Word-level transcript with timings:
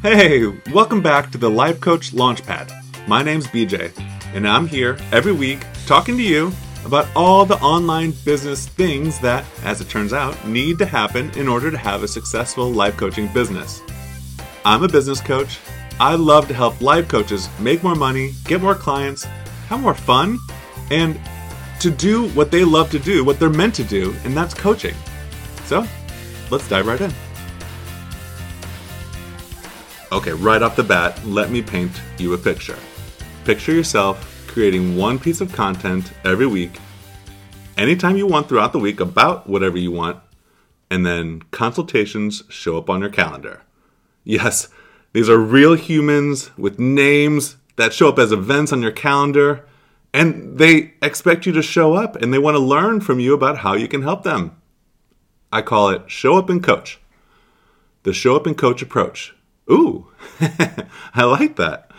Hey, 0.00 0.46
welcome 0.72 1.02
back 1.02 1.32
to 1.32 1.38
the 1.38 1.50
Life 1.50 1.80
Coach 1.80 2.12
Launchpad. 2.12 3.08
My 3.08 3.20
name's 3.20 3.48
BJ, 3.48 3.90
and 4.32 4.46
I'm 4.46 4.68
here 4.68 4.96
every 5.10 5.32
week 5.32 5.66
talking 5.86 6.16
to 6.16 6.22
you 6.22 6.52
about 6.84 7.08
all 7.16 7.44
the 7.44 7.58
online 7.58 8.12
business 8.24 8.68
things 8.68 9.18
that, 9.18 9.44
as 9.64 9.80
it 9.80 9.88
turns 9.88 10.12
out, 10.12 10.46
need 10.46 10.78
to 10.78 10.86
happen 10.86 11.30
in 11.30 11.48
order 11.48 11.72
to 11.72 11.76
have 11.76 12.04
a 12.04 12.08
successful 12.08 12.70
life 12.70 12.96
coaching 12.96 13.26
business. 13.32 13.82
I'm 14.64 14.84
a 14.84 14.88
business 14.88 15.20
coach. 15.20 15.58
I 15.98 16.14
love 16.14 16.46
to 16.46 16.54
help 16.54 16.80
life 16.80 17.08
coaches 17.08 17.48
make 17.58 17.82
more 17.82 17.96
money, 17.96 18.34
get 18.44 18.62
more 18.62 18.76
clients, 18.76 19.24
have 19.68 19.80
more 19.80 19.94
fun, 19.94 20.38
and 20.92 21.18
to 21.80 21.90
do 21.90 22.28
what 22.28 22.52
they 22.52 22.62
love 22.62 22.88
to 22.92 23.00
do, 23.00 23.24
what 23.24 23.40
they're 23.40 23.50
meant 23.50 23.74
to 23.74 23.84
do, 23.84 24.14
and 24.22 24.36
that's 24.36 24.54
coaching. 24.54 24.94
So, 25.64 25.84
let's 26.52 26.68
dive 26.68 26.86
right 26.86 27.00
in. 27.00 27.12
Okay, 30.10 30.32
right 30.32 30.62
off 30.62 30.74
the 30.74 30.82
bat, 30.82 31.22
let 31.26 31.50
me 31.50 31.60
paint 31.60 31.92
you 32.16 32.32
a 32.32 32.38
picture. 32.38 32.78
Picture 33.44 33.74
yourself 33.74 34.46
creating 34.46 34.96
one 34.96 35.18
piece 35.18 35.42
of 35.42 35.52
content 35.52 36.12
every 36.24 36.46
week, 36.46 36.78
anytime 37.76 38.16
you 38.16 38.26
want 38.26 38.48
throughout 38.48 38.72
the 38.72 38.78
week 38.78 39.00
about 39.00 39.46
whatever 39.46 39.76
you 39.76 39.92
want, 39.92 40.18
and 40.90 41.04
then 41.04 41.42
consultations 41.50 42.42
show 42.48 42.78
up 42.78 42.88
on 42.88 43.02
your 43.02 43.10
calendar. 43.10 43.60
Yes, 44.24 44.68
these 45.12 45.28
are 45.28 45.38
real 45.38 45.74
humans 45.74 46.56
with 46.56 46.78
names 46.78 47.56
that 47.76 47.92
show 47.92 48.08
up 48.08 48.18
as 48.18 48.32
events 48.32 48.72
on 48.72 48.80
your 48.80 48.92
calendar, 48.92 49.66
and 50.14 50.56
they 50.56 50.94
expect 51.02 51.44
you 51.44 51.52
to 51.52 51.62
show 51.62 51.92
up 51.92 52.16
and 52.16 52.32
they 52.32 52.38
want 52.38 52.54
to 52.54 52.60
learn 52.60 53.02
from 53.02 53.20
you 53.20 53.34
about 53.34 53.58
how 53.58 53.74
you 53.74 53.86
can 53.86 54.00
help 54.00 54.22
them. 54.22 54.56
I 55.52 55.60
call 55.60 55.90
it 55.90 56.10
show 56.10 56.38
up 56.38 56.48
and 56.48 56.64
coach. 56.64 56.98
The 58.04 58.14
show 58.14 58.36
up 58.36 58.46
and 58.46 58.56
coach 58.56 58.80
approach. 58.80 59.34
Ooh, 59.70 60.06
I 61.14 61.24
like 61.24 61.56
that. 61.56 61.90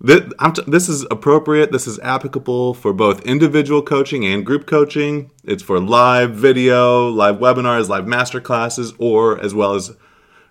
This 0.00 0.88
is 0.88 1.06
appropriate. 1.10 1.72
This 1.72 1.86
is 1.86 1.98
applicable 2.00 2.74
for 2.74 2.92
both 2.92 3.24
individual 3.24 3.80
coaching 3.82 4.24
and 4.26 4.44
group 4.44 4.66
coaching. 4.66 5.30
It's 5.44 5.62
for 5.62 5.80
live 5.80 6.32
video, 6.32 7.08
live 7.08 7.36
webinars, 7.36 7.88
live 7.88 8.06
master 8.06 8.40
classes, 8.40 8.92
or 8.98 9.40
as 9.40 9.54
well 9.54 9.74
as 9.74 9.96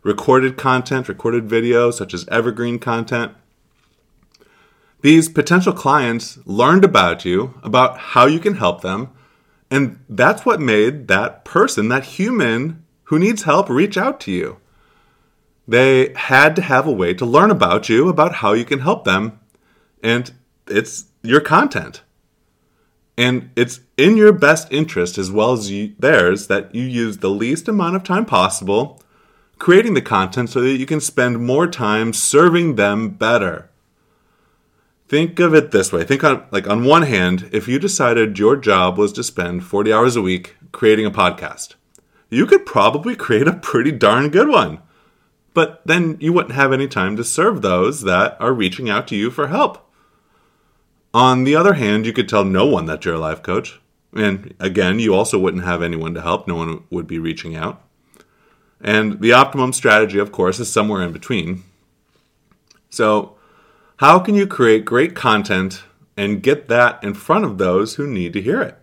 recorded 0.02 0.58
content, 0.58 1.08
recorded 1.08 1.48
video, 1.48 1.92
such 1.92 2.14
as 2.14 2.28
evergreen 2.30 2.80
content. 2.80 3.34
These 5.02 5.30
potential 5.30 5.74
clients 5.74 6.40
learned 6.46 6.86
about 6.86 7.26
you, 7.26 7.60
about 7.62 7.98
how 7.98 8.26
you 8.26 8.40
can 8.40 8.56
help 8.56 8.82
them, 8.82 9.10
and 9.70 10.00
that's 10.08 10.46
what 10.46 10.62
made 10.62 11.10
that 11.10 11.44
person, 11.44 11.90
that 11.90 12.06
human 12.06 12.84
who 13.06 13.20
needs 13.20 13.44
help, 13.44 13.70
reach 13.70 13.98
out 13.98 14.20
to 14.22 14.32
you. 14.32 14.58
They 15.68 16.14
had 16.14 16.56
to 16.58 16.62
have 16.62 16.86
a 16.86 16.92
way 16.92 17.14
to 17.14 17.26
learn 17.26 17.52
about 17.52 17.90
you, 17.90 18.10
about 18.10 18.36
how 18.36 18.54
you 18.54 18.66
can 18.66 18.80
help 18.80 19.06
them, 19.06 19.40
and 20.02 20.32
it's 20.68 21.06
your 21.22 21.42
content. 21.42 22.02
And 23.18 23.52
it's 23.56 23.80
in 23.96 24.18
your 24.18 24.34
best 24.34 24.72
interest 24.72 25.18
as 25.18 25.32
well 25.32 25.54
as 25.54 25.70
you, 25.70 25.94
theirs 26.00 26.48
that 26.48 26.74
you 26.74 26.84
use 26.84 27.18
the 27.18 27.30
least 27.30 27.68
amount 27.68 27.96
of 27.96 28.04
time 28.04 28.26
possible 28.26 29.00
creating 29.64 29.94
the 29.94 30.02
content 30.02 30.50
so 30.50 30.60
that 30.60 30.78
you 30.78 30.86
can 30.86 31.00
spend 31.00 31.40
more 31.40 31.68
time 31.68 32.12
serving 32.12 32.76
them 32.76 33.10
better. 33.10 33.70
Think 35.08 35.40
of 35.40 35.54
it 35.54 35.72
this 35.72 35.92
way. 35.94 36.04
Think 36.04 36.24
on 36.24 36.44
like 36.52 36.68
on 36.68 36.84
one 36.84 37.04
hand, 37.04 37.50
if 37.54 37.68
you 37.68 37.80
decided 37.80 38.40
your 38.40 38.58
job 38.58 38.98
was 38.98 39.14
to 39.14 39.24
spend 39.24 39.64
40 39.64 39.94
hours 39.94 40.16
a 40.18 40.22
week 40.22 40.58
creating 40.74 41.06
a 41.06 41.12
podcast, 41.12 41.76
you 42.30 42.46
could 42.46 42.66
probably 42.66 43.16
create 43.16 43.48
a 43.48 43.54
pretty 43.54 43.92
darn 43.92 44.30
good 44.30 44.50
one. 44.50 44.80
But 45.54 45.82
then 45.86 46.18
you 46.20 46.34
wouldn't 46.34 46.56
have 46.56 46.74
any 46.74 46.88
time 46.88 47.16
to 47.18 47.24
serve 47.24 47.62
those 47.62 48.02
that 48.02 48.38
are 48.40 48.54
reaching 48.54 48.90
out 48.90 49.08
to 49.10 49.16
you 49.16 49.30
for 49.30 49.48
help. 49.48 49.90
On 51.14 51.44
the 51.44 51.56
other 51.56 51.74
hand, 51.74 52.06
you 52.06 52.14
could 52.14 52.28
tell 52.28 52.44
no 52.44 52.66
one 52.66 52.88
that 52.88 53.06
you're 53.06 53.14
a 53.16 53.20
life 53.20 53.44
coach. 53.44 53.80
And 54.16 54.54
again, 54.60 55.00
you 55.00 55.14
also 55.14 55.38
wouldn't 55.38 55.64
have 55.64 55.84
anyone 55.84 56.14
to 56.16 56.22
help. 56.22 56.48
No 56.48 56.56
one 56.56 56.84
would 56.90 57.08
be 57.08 57.20
reaching 57.20 57.56
out. 57.56 57.84
And 58.82 59.22
the 59.22 59.32
optimum 59.32 59.74
strategy, 59.74 60.20
of 60.20 60.32
course, 60.32 60.60
is 60.60 60.72
somewhere 60.72 61.04
in 61.04 61.14
between. 61.14 61.64
So, 62.90 63.36
how 63.98 64.20
can 64.20 64.36
you 64.36 64.46
create 64.46 64.86
great 64.86 65.16
content 65.16 65.84
and 66.18 66.44
get 66.44 66.68
that 66.68 67.04
in 67.04 67.14
front 67.14 67.46
of 67.46 67.58
those 67.58 67.96
who 67.96 68.06
need 68.06 68.34
to 68.34 68.42
hear 68.42 68.62
it? 68.62 68.78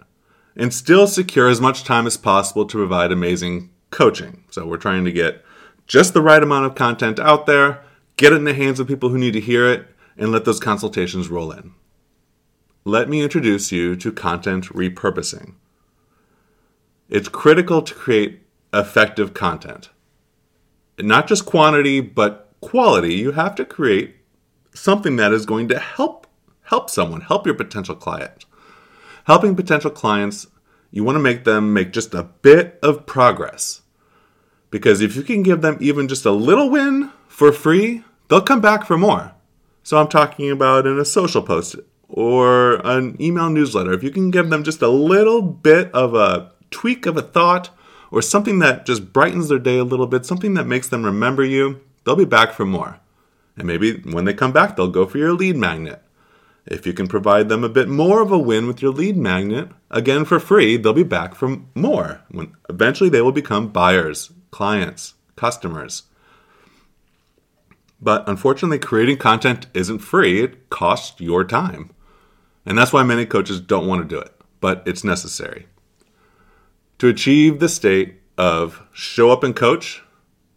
And 0.56 0.72
still 0.72 1.06
secure 1.06 1.48
as 1.48 1.60
much 1.60 1.84
time 1.84 2.06
as 2.06 2.16
possible 2.16 2.64
to 2.64 2.78
provide 2.78 3.12
amazing 3.12 3.70
coaching. 3.91 4.44
So, 4.50 4.66
we're 4.66 4.78
trying 4.78 5.04
to 5.04 5.12
get 5.12 5.44
just 5.91 6.15
the 6.15 6.23
right 6.23 6.41
amount 6.41 6.65
of 6.65 6.77
content 6.77 7.19
out 7.19 7.47
there, 7.47 7.83
get 8.17 8.33
it 8.33 8.37
in 8.37 8.45
the 8.45 8.55
hands 8.55 8.78
of 8.78 8.87
people 8.87 9.09
who 9.09 9.19
need 9.19 9.33
to 9.33 9.41
hear 9.41 9.69
it, 9.69 9.89
and 10.17 10.31
let 10.31 10.45
those 10.45 10.61
consultations 10.61 11.28
roll 11.28 11.51
in. 11.51 11.75
Let 12.84 13.09
me 13.09 13.23
introduce 13.23 13.73
you 13.73 13.97
to 13.97 14.12
content 14.12 14.67
repurposing. 14.67 15.55
It's 17.09 17.28
critical 17.28 17.83
to 17.83 17.93
create 17.93 18.47
effective 18.73 19.34
content. 19.34 19.91
Not 20.97 21.27
just 21.27 21.45
quantity, 21.45 22.01
but 22.01 22.53
quality. 22.61 23.15
You 23.15 23.33
have 23.33 23.57
to 23.57 23.65
create 23.65 24.15
something 24.72 25.17
that 25.17 25.33
is 25.33 25.45
going 25.45 25.67
to 25.71 25.81
help 25.81 26.28
help 26.62 26.89
someone, 26.89 27.22
help 27.22 27.47
your 27.47 27.57
potential 27.57 27.97
client. 27.97 28.45
Helping 29.25 29.57
potential 29.57 29.91
clients, 29.91 30.47
you 30.93 31.03
want 31.03 31.17
to 31.17 31.21
make 31.21 31.43
them 31.43 31.75
make 31.75 31.93
just 31.93 32.15
a 32.15 32.22
bit 32.22 32.78
of 32.81 33.07
progress. 33.07 33.83
Because 34.70 35.00
if 35.00 35.16
you 35.16 35.22
can 35.22 35.42
give 35.42 35.62
them 35.62 35.76
even 35.81 36.08
just 36.08 36.25
a 36.25 36.31
little 36.31 36.70
win 36.70 37.10
for 37.28 37.53
free, 37.53 38.04
they'll 38.28 38.41
come 38.41 38.60
back 38.60 38.84
for 38.84 38.97
more. 38.97 39.32
So 39.82 39.98
I'm 39.98 40.08
talking 40.08 40.50
about 40.50 40.86
in 40.86 40.98
a 40.98 41.04
social 41.04 41.42
post 41.42 41.76
or 42.08 42.75
an 42.86 43.16
email 43.20 43.50
newsletter. 43.50 43.92
If 43.92 44.03
you 44.03 44.10
can 44.10 44.30
give 44.30 44.50
them 44.50 44.64
just 44.64 44.82
a 44.82 44.88
little 44.88 45.42
bit 45.42 45.92
of 45.92 46.14
a 46.14 46.53
tweak 46.70 47.06
of 47.06 47.16
a 47.16 47.22
thought 47.22 47.70
or 48.10 48.22
something 48.22 48.59
that 48.60 48.86
just 48.86 49.12
brightens 49.12 49.48
their 49.48 49.59
day 49.59 49.78
a 49.78 49.84
little 49.84 50.06
bit, 50.06 50.26
something 50.26 50.54
that 50.54 50.66
makes 50.66 50.88
them 50.88 51.04
remember 51.04 51.44
you, 51.44 51.80
they'll 52.04 52.16
be 52.16 52.25
back 52.25 52.53
for 52.53 52.66
more. 52.66 53.00
And 53.56 53.66
maybe 53.66 54.00
when 54.00 54.25
they 54.25 54.34
come 54.34 54.53
back, 54.53 54.76
they'll 54.76 54.88
go 54.88 55.06
for 55.06 55.19
your 55.19 55.32
lead 55.32 55.56
magnet. 55.56 56.03
If 56.66 56.86
you 56.86 56.92
can 56.92 57.09
provide 57.09 57.48
them 57.48 57.64
a 57.64 57.69
bit 57.69 57.88
more 57.88 58.22
of 58.22 58.30
a 58.30 58.38
win 58.38 58.66
with 58.66 58.82
your 58.82 58.92
lead 58.92 59.16
magnet, 59.16 59.70
again 59.91 60.25
for 60.25 60.38
free, 60.38 60.76
they'll 60.76 60.92
be 60.92 61.03
back 61.03 61.34
for 61.34 61.59
more. 61.75 62.20
When 62.30 62.54
eventually 62.69 63.10
they 63.10 63.22
will 63.22 63.32
become 63.32 63.69
buyers 63.69 64.30
clients, 64.50 65.15
customers. 65.37 66.05
But 68.00 68.28
unfortunately, 68.28 68.78
creating 68.78 69.19
content 69.19 69.66
isn't 69.75 69.99
free, 69.99 70.43
it 70.43 70.71
costs 70.71 71.21
your 71.21 71.44
time. 71.44 71.91
And 72.65 72.77
that's 72.77 72.93
why 72.93 73.03
many 73.03 73.27
coaches 73.27 73.60
don't 73.60 73.87
want 73.87 74.03
to 74.03 74.15
do 74.15 74.21
it, 74.21 74.34
but 74.60 74.83
it's 74.87 75.05
necessary. 75.05 75.66
To 76.99 77.09
achieve 77.09 77.59
the 77.59 77.69
state 77.69 78.21
of 78.37 78.83
show 78.93 79.31
up 79.31 79.43
and 79.43 79.55
coach, 79.55 80.03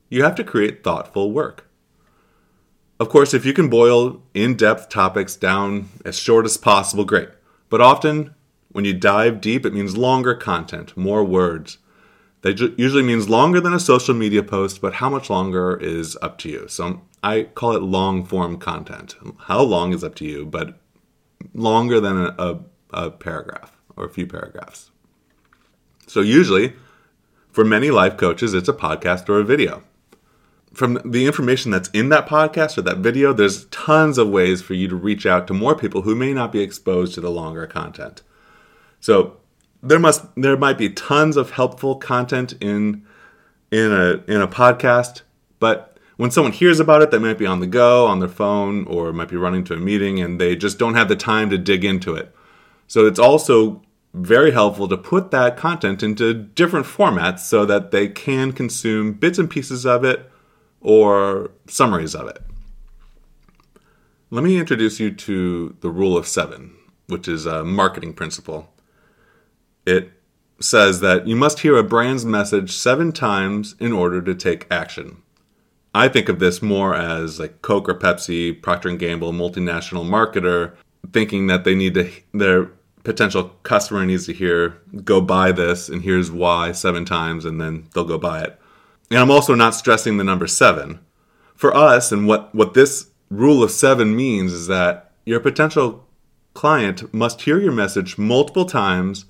you 0.09 0.23
have 0.23 0.35
to 0.35 0.43
create 0.43 0.83
thoughtful 0.83 1.31
work. 1.31 1.69
Of 2.99 3.09
course, 3.09 3.33
if 3.33 3.45
you 3.45 3.53
can 3.53 3.69
boil 3.69 4.21
in 4.33 4.55
depth 4.55 4.89
topics 4.89 5.35
down 5.35 5.89
as 6.05 6.17
short 6.17 6.45
as 6.45 6.55
possible, 6.55 7.03
great. 7.03 7.29
But 7.69 7.81
often, 7.81 8.35
when 8.71 8.85
you 8.85 8.93
dive 8.93 9.41
deep, 9.41 9.65
it 9.65 9.73
means 9.73 9.97
longer 9.97 10.35
content, 10.35 10.95
more 10.95 11.23
words, 11.23 11.79
that 12.43 12.59
usually 12.77 13.03
means 13.03 13.29
longer 13.29 13.59
than 13.59 13.73
a 13.73 13.79
social 13.79 14.13
media 14.13 14.43
post, 14.43 14.81
but 14.81 14.95
how 14.95 15.09
much 15.09 15.29
longer 15.29 15.77
is 15.77 16.17
up 16.21 16.37
to 16.39 16.49
you. 16.49 16.67
So 16.67 17.01
I 17.23 17.43
call 17.43 17.73
it 17.73 17.81
long 17.81 18.25
form 18.25 18.57
content. 18.57 19.15
How 19.39 19.61
long 19.61 19.93
is 19.93 20.03
up 20.03 20.13
to 20.15 20.25
you, 20.25 20.45
but 20.45 20.77
longer 21.53 22.01
than 22.01 22.17
a, 22.17 22.35
a, 22.37 22.59
a 22.91 23.11
paragraph 23.11 23.77
or 23.95 24.05
a 24.05 24.09
few 24.09 24.27
paragraphs. 24.27 24.91
So 26.05 26.19
usually, 26.19 26.73
for 27.49 27.63
many 27.63 27.91
life 27.91 28.17
coaches, 28.17 28.53
it's 28.53 28.69
a 28.69 28.73
podcast 28.73 29.29
or 29.29 29.39
a 29.39 29.45
video. 29.45 29.83
From 30.73 30.99
the 31.05 31.25
information 31.25 31.71
that's 31.71 31.89
in 31.89 32.09
that 32.09 32.27
podcast 32.27 32.77
or 32.77 32.81
that 32.81 32.97
video, 32.97 33.31
there's 33.31 33.65
tons 33.65 34.17
of 34.17 34.27
ways 34.27 34.61
for 34.61 34.73
you 34.73 34.89
to 34.89 34.95
reach 34.95 35.25
out 35.25 35.47
to 35.47 35.53
more 35.53 35.75
people 35.75 36.01
who 36.01 36.15
may 36.15 36.33
not 36.33 36.51
be 36.51 36.59
exposed 36.59 37.13
to 37.13 37.21
the 37.21 37.31
longer 37.31 37.67
content. 37.67 38.21
So 38.99 39.37
there 39.83 39.99
must 39.99 40.23
there 40.35 40.57
might 40.57 40.77
be 40.77 40.89
tons 40.89 41.37
of 41.37 41.51
helpful 41.51 41.95
content 41.97 42.53
in 42.61 43.05
in 43.69 43.91
a 43.91 44.23
in 44.27 44.41
a 44.41 44.47
podcast, 44.47 45.21
but 45.59 45.97
when 46.15 46.31
someone 46.31 46.53
hears 46.53 46.79
about 46.79 47.01
it, 47.01 47.11
they 47.11 47.19
might 47.19 47.37
be 47.37 47.45
on 47.45 47.59
the 47.59 47.67
go, 47.67 48.05
on 48.05 48.19
their 48.19 48.29
phone, 48.29 48.85
or 48.85 49.11
might 49.11 49.29
be 49.29 49.35
running 49.35 49.63
to 49.65 49.73
a 49.73 49.77
meeting, 49.77 50.21
and 50.21 50.39
they 50.39 50.55
just 50.55 50.79
don't 50.79 50.93
have 50.93 51.09
the 51.09 51.15
time 51.15 51.49
to 51.49 51.57
dig 51.57 51.83
into 51.83 52.15
it. 52.15 52.33
So 52.87 53.05
it's 53.05 53.19
also 53.19 53.81
very 54.13 54.51
helpful 54.51 54.87
to 54.87 54.95
put 54.95 55.31
that 55.31 55.57
content 55.57 56.03
into 56.03 56.33
different 56.33 56.85
formats 56.85 57.39
so 57.39 57.65
that 57.65 57.91
they 57.91 58.07
can 58.07 58.53
consume 58.53 59.13
bits 59.13 59.39
and 59.39 59.49
pieces 59.49 59.85
of 59.85 60.05
it 60.05 60.29
or 60.81 61.49
summaries 61.67 62.13
of 62.13 62.27
it. 62.27 62.39
Let 64.29 64.43
me 64.43 64.59
introduce 64.59 64.99
you 64.99 65.11
to 65.11 65.75
the 65.81 65.89
rule 65.89 66.15
of 66.15 66.27
seven, 66.27 66.75
which 67.07 67.27
is 67.27 67.47
a 67.47 67.63
marketing 67.63 68.13
principle 68.13 68.73
it 69.85 70.11
says 70.59 70.99
that 71.01 71.27
you 71.27 71.35
must 71.35 71.59
hear 71.59 71.77
a 71.77 71.83
brand's 71.83 72.25
message 72.25 72.71
seven 72.71 73.11
times 73.11 73.75
in 73.79 73.91
order 73.91 74.21
to 74.21 74.35
take 74.35 74.67
action. 74.71 75.21
I 75.95 76.07
think 76.07 76.29
of 76.29 76.39
this 76.39 76.61
more 76.61 76.95
as 76.95 77.39
like 77.39 77.61
Coke 77.61 77.87
or 77.87 77.93
Pepsi, 77.93 78.59
Procter 78.61 78.89
and 78.89 78.99
Gamble, 78.99 79.31
multinational 79.31 80.05
marketer, 80.05 80.73
thinking 81.11 81.47
that 81.47 81.63
they 81.63 81.75
need 81.75 81.93
to 81.95 82.09
their 82.33 82.71
potential 83.03 83.51
customer 83.63 84.05
needs 84.05 84.25
to 84.25 84.33
hear 84.33 84.81
go 85.03 85.19
buy 85.19 85.51
this 85.51 85.89
and 85.89 86.03
here's 86.03 86.31
why 86.31 86.71
seven 86.71 87.03
times 87.03 87.43
and 87.43 87.59
then 87.59 87.87
they'll 87.93 88.05
go 88.05 88.17
buy 88.17 88.41
it. 88.41 88.59
And 89.11 89.19
I'm 89.19 89.31
also 89.31 89.53
not 89.53 89.75
stressing 89.75 90.17
the 90.17 90.23
number 90.23 90.47
seven. 90.47 90.99
For 91.55 91.75
us, 91.75 92.11
and 92.11 92.27
what 92.27 92.53
what 92.55 92.73
this 92.73 93.09
rule 93.29 93.63
of 93.63 93.71
seven 93.71 94.15
means 94.15 94.51
is 94.53 94.67
that 94.67 95.11
your 95.25 95.39
potential 95.39 96.07
client 96.53 97.13
must 97.13 97.41
hear 97.41 97.59
your 97.59 97.71
message 97.71 98.17
multiple 98.17 98.65
times 98.65 99.25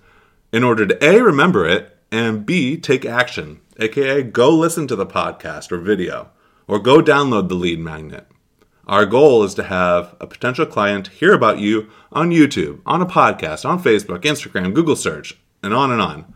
in 0.53 0.63
order 0.63 0.85
to 0.85 1.03
A, 1.03 1.19
remember 1.21 1.67
it, 1.67 1.97
and 2.11 2.45
B, 2.45 2.77
take 2.77 3.05
action, 3.05 3.59
aka 3.79 4.21
go 4.21 4.51
listen 4.51 4.87
to 4.87 4.95
the 4.95 5.05
podcast 5.05 5.71
or 5.71 5.79
video, 5.79 6.29
or 6.67 6.77
go 6.77 7.01
download 7.01 7.49
the 7.49 7.55
lead 7.55 7.79
magnet. 7.79 8.27
Our 8.85 9.07
goal 9.07 9.43
is 9.43 9.55
to 9.55 9.63
have 9.63 10.15
a 10.21 10.27
potential 10.27 10.67
client 10.67 11.07
hear 11.07 11.33
about 11.33 11.57
you 11.57 11.89
on 12.11 12.29
YouTube, 12.29 12.81
on 12.85 13.01
a 13.01 13.05
podcast, 13.07 13.67
on 13.67 13.81
Facebook, 13.81 14.19
Instagram, 14.19 14.75
Google 14.75 14.95
search, 14.95 15.39
and 15.63 15.73
on 15.73 15.91
and 15.91 16.01
on. 16.01 16.31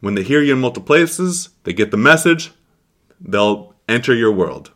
When 0.00 0.14
they 0.14 0.22
hear 0.22 0.42
you 0.42 0.52
in 0.52 0.60
multiple 0.60 0.86
places, 0.86 1.48
they 1.62 1.72
get 1.72 1.92
the 1.92 1.96
message, 1.96 2.50
they'll 3.18 3.74
enter 3.88 4.14
your 4.14 4.32
world. 4.32 4.72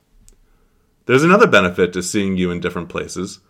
There's 1.05 1.25
another 1.25 1.47
benefit 1.47 1.93
to 1.93 2.03
seeing 2.03 2.39
you 2.39 2.51
in 2.51 2.61
different 2.61 2.89
places. 2.89 3.41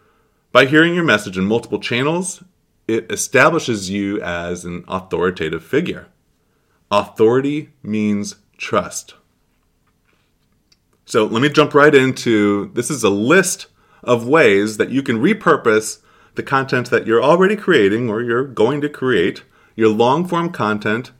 By 0.50 0.66
hearing 0.66 0.94
your 0.94 1.04
message 1.04 1.38
in 1.38 1.44
multiple 1.44 1.78
channels, 1.78 2.42
it 2.88 3.10
establishes 3.10 3.90
you 3.90 4.20
as 4.22 4.64
an 4.64 4.84
authoritative 4.88 5.64
figure. 5.64 6.08
Authority 6.90 7.70
means 7.82 8.36
trust. 8.56 9.14
So 11.04 11.24
let 11.24 11.42
me 11.42 11.48
jump 11.48 11.74
right 11.74 11.94
into 11.94 12.70
this 12.74 12.90
is 12.90 13.02
a 13.02 13.10
list 13.10 13.66
of 14.02 14.26
ways 14.26 14.76
that 14.76 14.90
you 14.90 15.02
can 15.02 15.18
repurpose 15.18 16.00
the 16.34 16.42
content 16.42 16.90
that 16.90 17.06
you're 17.06 17.22
already 17.22 17.56
creating 17.56 18.08
or 18.08 18.22
you're 18.22 18.44
going 18.44 18.80
to 18.80 18.88
create, 18.88 19.42
your 19.74 19.88
long 19.88 20.26
form 20.26 20.50
content, 20.50 21.12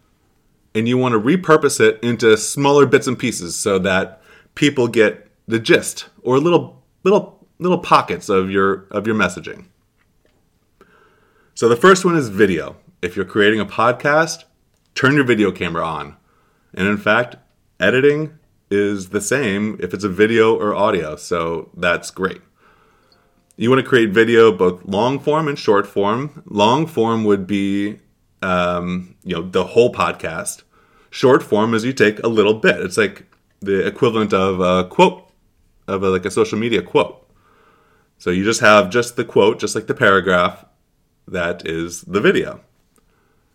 and 0.74 0.86
you 0.86 0.98
want 0.98 1.12
to 1.12 1.20
repurpose 1.20 1.80
it 1.80 1.98
into 2.02 2.36
smaller 2.36 2.86
bits 2.86 3.06
and 3.06 3.18
pieces 3.18 3.56
so 3.56 3.78
that 3.78 4.22
people 4.54 4.88
get 4.88 5.28
the 5.48 5.58
gist 5.58 6.08
or 6.22 6.38
little 6.38 6.82
little 7.02 7.46
little 7.58 7.78
pockets 7.78 8.28
of 8.28 8.50
your 8.50 8.86
of 8.90 9.06
your 9.06 9.16
messaging. 9.16 9.66
So 11.56 11.70
the 11.70 11.74
first 11.76 12.04
one 12.04 12.18
is 12.18 12.28
video. 12.28 12.76
If 13.00 13.16
you're 13.16 13.24
creating 13.24 13.60
a 13.60 13.64
podcast, 13.64 14.44
turn 14.94 15.14
your 15.14 15.24
video 15.24 15.50
camera 15.50 15.82
on. 15.86 16.14
And 16.74 16.86
in 16.86 16.98
fact, 16.98 17.36
editing 17.80 18.38
is 18.70 19.08
the 19.08 19.22
same 19.22 19.78
if 19.80 19.94
it's 19.94 20.04
a 20.04 20.10
video 20.10 20.54
or 20.54 20.74
audio, 20.74 21.16
so 21.16 21.70
that's 21.74 22.10
great. 22.10 22.42
You 23.56 23.70
want 23.70 23.80
to 23.82 23.88
create 23.88 24.10
video 24.10 24.52
both 24.52 24.84
long 24.84 25.18
form 25.18 25.48
and 25.48 25.58
short 25.58 25.86
form. 25.86 26.42
Long 26.44 26.86
form 26.86 27.24
would 27.24 27.46
be, 27.46 28.00
um, 28.42 29.16
you 29.24 29.34
know, 29.34 29.48
the 29.48 29.64
whole 29.64 29.90
podcast. 29.90 30.62
Short 31.08 31.42
form 31.42 31.72
is 31.72 31.86
you 31.86 31.94
take 31.94 32.22
a 32.22 32.28
little 32.28 32.52
bit. 32.52 32.82
It's 32.82 32.98
like 32.98 33.24
the 33.60 33.86
equivalent 33.86 34.34
of 34.34 34.60
a 34.60 34.86
quote, 34.86 35.32
of 35.88 36.02
a, 36.02 36.10
like 36.10 36.26
a 36.26 36.30
social 36.30 36.58
media 36.58 36.82
quote. 36.82 37.26
So 38.18 38.28
you 38.28 38.44
just 38.44 38.60
have 38.60 38.90
just 38.90 39.16
the 39.16 39.24
quote, 39.24 39.58
just 39.58 39.74
like 39.74 39.86
the 39.86 39.94
paragraph, 39.94 40.66
that 41.26 41.67
is 41.67 42.02
the 42.02 42.20
video. 42.20 42.61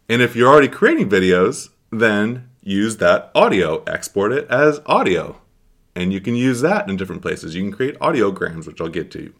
And 0.09 0.21
if 0.21 0.35
you're 0.35 0.49
already 0.49 0.67
creating 0.67 1.09
videos, 1.09 1.69
then 1.91 2.49
use 2.61 2.97
that 2.97 3.31
audio, 3.33 3.83
export 3.83 4.31
it 4.31 4.49
as 4.49 4.81
audio. 4.85 5.41
And 5.95 6.11
you 6.13 6.21
can 6.21 6.35
use 6.35 6.61
that 6.61 6.89
in 6.89 6.97
different 6.97 7.21
places. 7.21 7.55
You 7.55 7.63
can 7.63 7.71
create 7.71 7.99
audiograms, 7.99 8.67
which 8.67 8.79
I'll 8.81 8.89
get 8.89 9.11
to. 9.11 9.33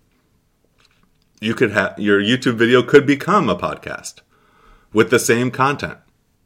You 1.39 1.55
could 1.55 1.71
have 1.71 1.97
your 1.97 2.21
YouTube 2.21 2.55
video 2.55 2.83
could 2.83 3.07
become 3.07 3.49
a 3.49 3.55
podcast 3.55 4.19
with 4.93 5.09
the 5.09 5.19
same 5.19 5.49
content. 5.49 5.97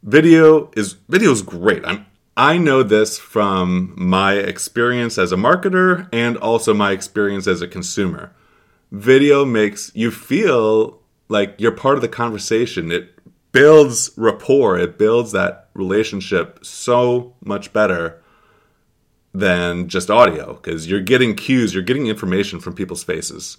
Video 0.02 0.70
is 0.76 0.94
video 1.08 1.32
is 1.32 1.42
great. 1.42 1.84
I'm 1.84 2.06
I 2.36 2.58
know 2.58 2.82
this 2.82 3.18
from 3.18 3.94
my 3.96 4.34
experience 4.34 5.16
as 5.16 5.32
a 5.32 5.36
marketer 5.36 6.06
and 6.12 6.36
also 6.36 6.74
my 6.74 6.92
experience 6.92 7.46
as 7.46 7.62
a 7.62 7.68
consumer. 7.68 8.32
Video 8.92 9.46
makes 9.46 9.90
you 9.94 10.10
feel 10.10 11.00
like 11.28 11.54
you're 11.58 11.72
part 11.72 11.96
of 11.96 12.02
the 12.02 12.08
conversation. 12.08 12.90
It 12.90 13.12
builds 13.52 14.10
rapport, 14.16 14.78
it 14.78 14.98
builds 14.98 15.32
that 15.32 15.68
relationship 15.74 16.64
so 16.64 17.34
much 17.44 17.72
better 17.72 18.22
than 19.32 19.88
just 19.88 20.10
audio 20.10 20.54
because 20.54 20.88
you're 20.88 21.00
getting 21.00 21.34
cues, 21.34 21.74
you're 21.74 21.82
getting 21.82 22.06
information 22.06 22.60
from 22.60 22.74
people's 22.74 23.04
faces. 23.04 23.58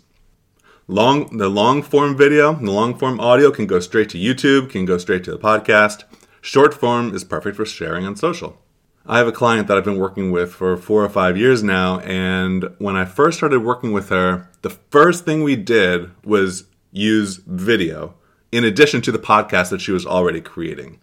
Long 0.87 1.37
the 1.37 1.49
long 1.49 1.83
form 1.83 2.15
video, 2.15 2.53
the 2.53 2.71
long 2.71 2.97
form 2.97 3.19
audio 3.19 3.51
can 3.51 3.67
go 3.67 3.79
straight 3.79 4.09
to 4.09 4.17
YouTube, 4.17 4.69
can 4.69 4.85
go 4.85 4.97
straight 4.97 5.23
to 5.25 5.31
the 5.31 5.37
podcast. 5.37 6.03
Short 6.41 6.73
form 6.73 7.13
is 7.13 7.23
perfect 7.23 7.57
for 7.57 7.65
sharing 7.65 8.05
on 8.05 8.15
social. 8.15 8.61
I 9.05 9.17
have 9.17 9.27
a 9.27 9.31
client 9.31 9.67
that 9.67 9.77
I've 9.77 9.85
been 9.85 9.97
working 9.97 10.31
with 10.31 10.53
for 10.53 10.75
four 10.77 11.03
or 11.03 11.09
five 11.09 11.37
years 11.37 11.63
now, 11.63 11.99
and 11.99 12.69
when 12.77 12.95
I 12.95 13.05
first 13.05 13.37
started 13.37 13.63
working 13.63 13.91
with 13.91 14.09
her, 14.09 14.49
the 14.61 14.69
first 14.69 15.25
thing 15.25 15.43
we 15.43 15.55
did 15.55 16.11
was 16.25 16.65
use 16.97 17.37
video 17.45 18.15
in 18.51 18.63
addition 18.63 19.01
to 19.01 19.11
the 19.11 19.19
podcast 19.19 19.69
that 19.69 19.81
she 19.81 19.91
was 19.91 20.05
already 20.05 20.41
creating. 20.41 20.99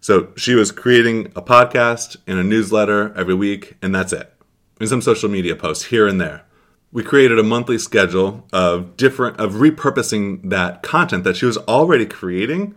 So 0.00 0.32
she 0.36 0.54
was 0.54 0.72
creating 0.72 1.32
a 1.36 1.42
podcast 1.42 2.16
and 2.26 2.38
a 2.38 2.42
newsletter 2.42 3.12
every 3.16 3.34
week, 3.34 3.76
and 3.82 3.94
that's 3.94 4.12
it. 4.12 4.34
And 4.80 4.88
some 4.88 5.00
social 5.00 5.28
media 5.28 5.54
posts 5.54 5.84
here 5.86 6.08
and 6.08 6.20
there. 6.20 6.44
We 6.90 7.02
created 7.02 7.38
a 7.38 7.44
monthly 7.44 7.78
schedule 7.78 8.46
of 8.52 8.96
different 8.96 9.38
of 9.38 9.54
repurposing 9.54 10.50
that 10.50 10.82
content 10.82 11.24
that 11.24 11.36
she 11.36 11.46
was 11.46 11.56
already 11.56 12.04
creating. 12.04 12.74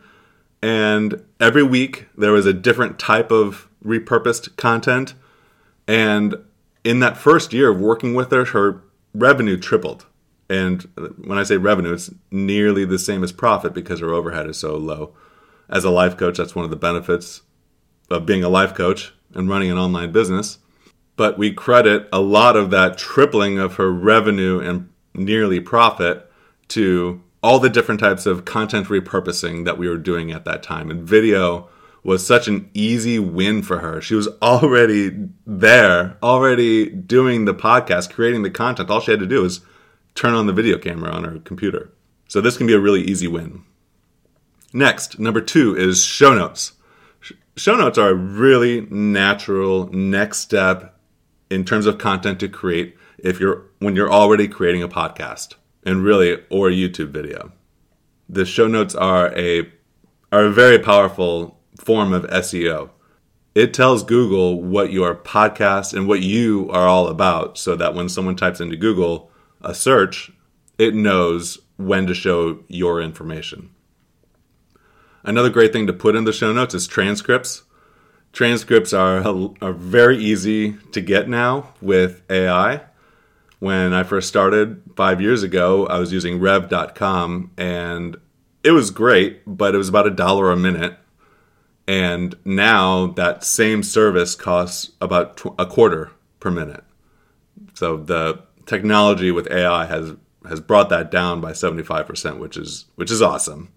And 0.62 1.24
every 1.40 1.64
week 1.64 2.08
there 2.18 2.32
was 2.32 2.46
a 2.46 2.54
different 2.54 2.98
type 2.98 3.32
of 3.32 3.68
repurposed 3.84 4.56
content. 4.56 5.16
And 5.88 6.36
in 6.84 7.00
that 7.00 7.18
first 7.18 7.52
year 7.52 7.70
of 7.70 7.80
working 7.80 8.14
with 8.14 8.32
her, 8.32 8.46
her 8.46 8.84
revenue 9.14 9.58
tripled. 9.58 10.06
And 10.50 10.88
when 11.18 11.38
I 11.38 11.44
say 11.44 11.58
revenue, 11.58 11.94
it's 11.94 12.12
nearly 12.32 12.86
the 12.86 13.00
same 13.00 13.24
as 13.24 13.32
profit 13.32 13.74
because 13.74 14.00
her 14.00 14.14
overhead 14.14 14.48
is 14.48 14.58
so 14.58 14.76
low. 14.78 15.16
As 15.70 15.84
a 15.84 15.90
life 15.90 16.18
coach, 16.18 16.38
that's 16.38 16.56
one 16.56 16.66
of 16.66 16.72
the 16.72 16.78
benefits 16.78 17.42
of 18.10 18.26
being 18.26 18.44
a 18.44 18.50
life 18.50 18.76
coach 18.76 19.14
and 19.34 19.50
running 19.50 19.72
an 19.72 19.78
online 19.78 20.12
business. 20.12 20.60
But 21.16 21.38
we 21.38 21.52
credit 21.52 22.08
a 22.12 22.20
lot 22.20 22.56
of 22.56 22.70
that 22.72 22.98
tripling 22.98 23.58
of 23.58 23.76
her 23.76 23.92
revenue 23.92 24.60
and 24.60 24.90
nearly 25.14 25.60
profit 25.60 26.30
to 26.70 27.22
all 27.42 27.60
the 27.60 27.70
different 27.70 28.00
types 28.00 28.26
of 28.26 28.46
content 28.46 28.88
repurposing 28.88 29.66
that 29.66 29.78
we 29.78 29.88
were 29.88 29.98
doing 29.98 30.32
at 30.32 30.46
that 30.46 30.62
time. 30.62 30.92
And 30.92 31.04
video 31.04 31.70
was 32.04 32.26
such 32.26 32.48
an 32.48 32.70
easy 32.74 33.18
win 33.18 33.64
for 33.64 33.80
her. 33.80 34.02
She 34.02 34.14
was 34.14 34.28
already 34.42 35.30
there, 35.46 36.18
already 36.22 36.88
doing 36.90 37.46
the 37.46 37.54
podcast, 37.54 38.14
creating 38.14 38.44
the 38.44 38.52
content. 38.52 38.92
All 38.92 39.00
she 39.00 39.12
had 39.12 39.20
to 39.22 39.26
do 39.26 39.42
was 39.42 39.62
turn 40.16 40.34
on 40.34 40.48
the 40.48 40.54
video 40.54 40.78
camera 40.78 41.12
on 41.12 41.24
her 41.26 41.40
computer. 41.40 41.92
So 42.28 42.42
this 42.42 42.58
can 42.58 42.66
be 42.66 42.74
a 42.74 42.80
really 42.80 43.02
easy 43.02 43.28
win. 43.28 43.64
Next, 44.74 45.20
number 45.20 45.42
two 45.42 45.76
is 45.78 46.04
show 46.04 46.34
notes. 46.34 46.74
Show 47.56 47.76
notes 47.76 47.98
are 47.98 48.10
a 48.10 48.16
really 48.16 48.82
natural 48.90 49.88
next 49.94 50.40
step 50.40 51.00
in 51.50 51.64
terms 51.64 51.86
of 51.86 51.98
content 51.98 52.40
to 52.40 52.50
create 52.50 52.98
if 53.20 53.40
you're 53.40 53.64
when 53.80 53.96
you're 53.96 54.12
already 54.12 54.48
creating 54.48 54.84
a 54.84 54.90
podcast 54.90 55.54
and 55.86 56.04
really 56.04 56.44
or 56.50 56.70
a 56.70 56.74
YouTube 56.74 57.10
video. 57.10 57.52
The 58.28 58.46
show 58.46 58.68
notes 58.68 58.96
are 58.96 59.38
a 59.38 59.72
are 60.32 60.46
a 60.46 60.52
very 60.52 60.80
powerful 60.80 61.60
form 61.80 62.12
of 62.12 62.24
SEO. 62.24 62.90
It 63.54 63.74
tells 63.74 64.04
Google 64.04 64.62
what 64.62 64.92
your 64.92 65.16
podcast 65.16 65.94
and 65.94 66.08
what 66.08 66.22
you 66.22 66.70
are 66.72 66.88
all 66.88 67.08
about 67.08 67.58
so 67.58 67.76
that 67.78 67.94
when 67.94 68.10
someone 68.10 68.36
types 68.36 68.60
into 68.60 68.76
Google 68.76 69.32
a 69.66 69.74
search, 69.74 70.32
it 70.78 70.94
knows 70.94 71.60
when 71.78 72.08
to 72.08 72.14
show 72.14 72.64
your 72.68 73.02
information. 73.02 73.72
Another 75.24 75.50
great 75.50 75.74
thing 75.74 75.88
to 75.88 75.94
put 75.94 76.16
in 76.16 76.24
the 76.24 76.32
show 76.32 76.54
notes 76.54 76.74
is 76.74 76.88
transcripts. 76.88 77.64
Transcripts 78.32 78.94
are, 78.94 79.26
are 79.62 79.74
very 79.74 80.18
easy 80.18 80.74
to 80.92 81.02
get 81.02 81.28
now 81.28 81.74
with 81.82 82.22
AI. 82.30 82.82
When 83.60 83.94
I 83.94 84.04
first 84.04 84.28
started 84.28 84.82
five 84.96 85.22
years 85.22 85.42
ago, 85.42 85.88
I 85.88 85.98
was 85.98 86.14
using 86.14 86.40
rev.com 86.40 87.52
and 87.58 88.18
it 88.64 88.72
was 88.72 88.92
great, 88.92 89.42
but 89.48 89.74
it 89.74 89.78
was 89.78 89.90
about 89.90 90.08
a 90.08 90.12
dollar 90.12 90.52
a 90.52 90.58
minute. 90.58 90.98
And 91.88 92.36
now 92.44 93.08
that 93.08 93.44
same 93.44 93.84
service 93.84 94.36
costs 94.36 94.92
about 95.00 95.42
a 95.58 95.66
quarter 95.66 96.12
per 96.40 96.52
minute. 96.52 96.84
So 97.74 97.98
the 97.98 98.44
technology 98.66 99.32
with 99.32 99.52
AI 99.52 99.86
has 99.86 100.14
has 100.48 100.60
brought 100.60 100.90
that 100.90 101.10
down 101.10 101.42
by 101.42 101.52
75%, 101.52 102.38
which 102.38 102.58
is 102.58 102.86
which 102.96 103.12
is 103.12 103.22
awesome. 103.22 103.70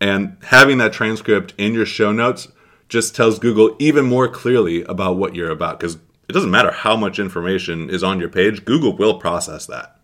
And 0.00 0.36
having 0.42 0.78
that 0.78 0.92
transcript 0.92 1.54
in 1.56 1.74
your 1.74 1.86
show 1.86 2.12
notes 2.12 2.48
just 2.88 3.14
tells 3.14 3.38
Google 3.38 3.76
even 3.78 4.04
more 4.04 4.28
clearly 4.28 4.82
about 4.84 5.16
what 5.16 5.34
you're 5.34 5.50
about 5.50 5.80
cuz 5.80 5.96
it 6.28 6.32
doesn't 6.32 6.50
matter 6.50 6.72
how 6.72 6.96
much 6.96 7.18
information 7.18 7.88
is 7.88 8.02
on 8.02 8.18
your 8.18 8.28
page, 8.28 8.64
Google 8.64 8.96
will 8.96 9.18
process 9.18 9.66
that. 9.66 9.96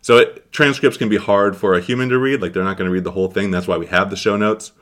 So 0.00 0.18
it, 0.18 0.52
transcripts 0.52 0.98
can 0.98 1.08
be 1.08 1.16
hard 1.16 1.56
for 1.56 1.74
a 1.74 1.80
human 1.80 2.08
to 2.10 2.18
read, 2.18 2.42
like 2.42 2.52
they're 2.52 2.64
not 2.64 2.76
going 2.76 2.88
to 2.88 2.92
read 2.92 3.04
the 3.04 3.12
whole 3.12 3.28
thing. 3.28 3.50
That's 3.50 3.68
why 3.68 3.76
we 3.76 3.86
have 3.86 4.10
the 4.10 4.16
show 4.16 4.36
notes. 4.36 4.72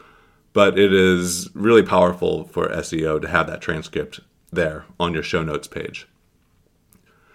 But 0.52 0.78
it 0.78 0.92
is 0.92 1.48
really 1.54 1.82
powerful 1.82 2.44
for 2.44 2.68
SEO 2.68 3.20
to 3.22 3.28
have 3.28 3.46
that 3.46 3.60
transcript 3.60 4.20
there 4.50 4.84
on 4.98 5.14
your 5.14 5.22
show 5.22 5.42
notes 5.42 5.68
page. 5.68 6.08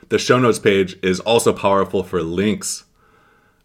The 0.09 0.19
show 0.19 0.37
notes 0.37 0.59
page 0.59 0.97
is 1.01 1.19
also 1.19 1.51
powerful 1.51 2.03
for 2.03 2.21
links. 2.21 2.83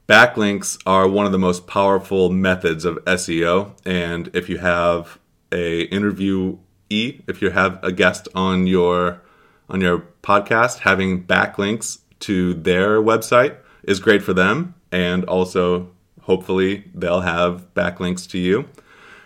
Backlinks 0.09 0.81
are 0.87 1.07
one 1.07 1.27
of 1.27 1.33
the 1.33 1.39
most 1.39 1.67
powerful 1.67 2.31
methods 2.31 2.87
of 2.87 2.97
SEO, 3.05 3.73
and 3.85 4.31
if 4.33 4.49
you 4.49 4.57
have 4.57 5.19
a 5.53 5.87
interviewee, 5.89 6.59
if 6.89 7.43
you 7.43 7.51
have 7.51 7.79
a 7.85 7.93
guest 7.93 8.27
on 8.35 8.67
your 8.67 9.21
on 9.69 9.83
your 9.83 10.07
podcast, 10.23 10.79
having 10.79 11.25
backlinks 11.25 11.99
to 12.21 12.55
their 12.55 13.03
website 13.03 13.57
is 13.83 14.01
great 14.01 14.23
for 14.23 14.33
them, 14.33 14.75
and 14.91 15.27
also 15.27 15.91
hopefully 16.23 16.91
they'll 16.95 17.21
have 17.21 17.73
backlinks 17.75 18.29
to 18.31 18.39
you. 18.39 18.67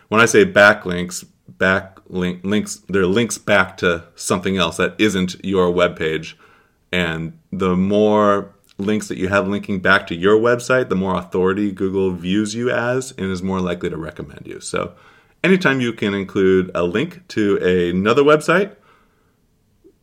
When 0.08 0.20
I 0.20 0.26
say 0.26 0.44
backlinks, 0.44 1.24
backlink 1.58 2.44
links, 2.44 2.82
they're 2.88 3.06
links 3.06 3.38
back 3.38 3.76
to 3.78 4.04
something 4.16 4.56
else 4.56 4.78
that 4.78 4.96
isn't 4.98 5.42
your 5.44 5.70
web 5.70 5.96
page, 5.96 6.36
and 6.94 7.36
the 7.50 7.74
more 7.74 8.54
links 8.78 9.08
that 9.08 9.18
you 9.18 9.26
have 9.26 9.48
linking 9.48 9.80
back 9.80 10.06
to 10.06 10.14
your 10.14 10.38
website, 10.38 10.88
the 10.88 10.94
more 10.94 11.16
authority 11.16 11.72
Google 11.72 12.12
views 12.12 12.54
you 12.54 12.70
as 12.70 13.10
and 13.18 13.32
is 13.32 13.42
more 13.42 13.60
likely 13.60 13.90
to 13.90 13.96
recommend 13.96 14.46
you. 14.46 14.60
So, 14.60 14.94
anytime 15.42 15.80
you 15.80 15.92
can 15.92 16.14
include 16.14 16.70
a 16.72 16.84
link 16.84 17.26
to 17.28 17.56
another 17.56 18.22
website 18.22 18.76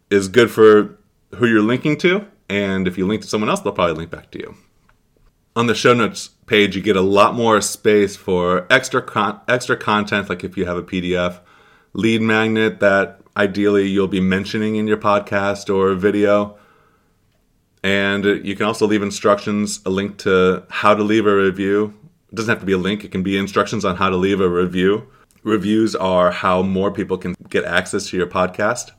is 0.10 0.28
good 0.28 0.52
for 0.52 1.00
who 1.36 1.48
you're 1.48 1.62
linking 1.62 1.98
to. 2.00 2.26
And 2.50 2.90
if 2.90 2.98
you 2.98 3.08
link 3.08 3.22
to 3.22 3.28
someone 3.30 3.50
else, 3.50 3.62
they'll 3.62 3.72
probably 3.72 3.96
link 3.96 4.12
back 4.12 4.30
to 4.32 4.40
you. 4.40 4.56
On 5.56 5.68
the 5.68 5.76
show 5.76 5.94
notes 5.94 6.32
page, 6.46 6.76
you 6.76 6.82
get 6.82 6.98
a 6.98 7.02
lot 7.02 7.36
more 7.36 7.62
space 7.62 8.18
for 8.18 8.68
extra 8.70 9.02
con- 9.02 9.40
extra 9.48 9.78
content, 9.78 10.28
like 10.28 10.44
if 10.44 10.58
you 10.58 10.66
have 10.66 10.76
a 10.76 10.84
PDF, 10.84 11.40
lead 11.94 12.22
magnet 12.22 12.82
that 12.82 13.22
ideally 13.38 13.88
you'll 13.88 14.10
be 14.10 14.20
mentioning 14.20 14.76
in 14.76 14.88
your 14.88 14.98
podcast 14.98 15.74
or 15.74 15.96
video. 15.96 16.58
And 17.84 18.26
you 18.46 18.56
can 18.56 18.66
also 18.66 18.86
leave 18.86 19.02
instructions, 19.02 19.80
a 19.86 19.90
link 19.90 20.18
to 20.20 20.64
how 20.70 20.94
to 20.94 21.04
leave 21.04 21.26
a 21.26 21.36
review. 21.36 21.94
It 22.32 22.36
doesn't 22.36 22.50
have 22.50 22.60
to 22.60 22.66
be 22.66 22.74
a 22.74 22.78
link, 22.78 23.04
it 23.04 23.12
can 23.12 23.24
be 23.24 23.38
instructions 23.38 23.84
on 23.84 23.96
how 23.96 24.10
to 24.10 24.16
leave 24.16 24.40
a 24.40 24.50
review. 24.50 25.08
Reviews 25.44 25.96
are 25.96 26.32
how 26.32 26.62
more 26.62 26.92
people 26.92 27.18
can 27.18 27.36
get 27.50 27.66
access 27.66 28.08
to 28.10 28.18
your 28.18 28.28
podcast. 28.28 28.92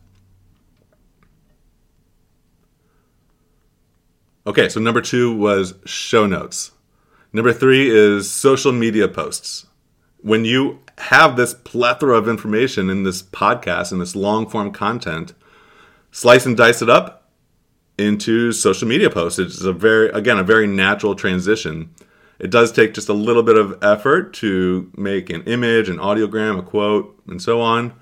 Okay, 4.45 4.69
so 4.69 4.81
number 4.81 5.01
two 5.01 5.37
was 5.37 5.75
show 5.85 6.27
notes. 6.27 6.73
Number 7.33 7.53
three 7.53 7.89
is 7.89 8.29
social 8.29 8.73
media 8.73 9.07
posts. 9.07 9.67
When 10.21 10.45
you 10.45 10.81
have 10.99 11.37
this 11.37 11.55
plethora 11.55 12.19
of 12.19 12.29
information 12.29 12.91
in 12.91 13.05
this 13.05 13.23
podcast 13.23 13.93
and 13.93 14.01
this 14.01 14.17
long 14.17 14.49
form 14.49 14.73
content, 14.73 15.33
slice 16.11 16.45
and 16.45 16.57
dice 16.57 16.83
it 16.83 16.91
up 16.91 17.22
into 18.03 18.53
social 18.53 18.89
media 18.89 19.09
posts. 19.09 19.39
It's 19.39 19.63
a 19.63 19.73
very, 19.73 20.11
again, 20.11 20.39
a 20.39 20.43
very 20.43 20.67
natural 20.67 21.15
transition. 21.15 21.95
It 22.39 22.51
does 22.51 22.73
take 22.73 22.93
just 22.95 23.09
a 23.09 23.13
little 23.15 23.43
bit 23.43 23.57
of 23.57 23.79
effort 23.83 24.35
to 24.35 24.91
make 24.97 25.31
an 25.31 25.43
image, 25.45 25.89
an 25.89 25.99
audiogram, 25.99 26.59
a 26.59 26.63
quote, 26.63 27.21
and 27.29 27.41
so 27.41 27.61
on. 27.61 27.95